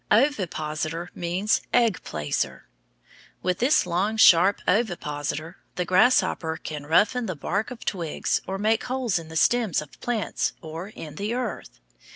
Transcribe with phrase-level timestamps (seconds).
[0.11, 2.67] Ovipositor means "egg placer."
[3.43, 8.85] With this long, sharp ovipositor the grasshopper can roughen the bark of twigs or make
[8.85, 11.79] holes in the stems of plants or in the earth.